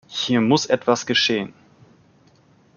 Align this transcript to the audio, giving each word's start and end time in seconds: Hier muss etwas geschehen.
Hier 0.07 0.41
muss 0.41 0.65
etwas 0.65 1.05
geschehen. 1.05 1.53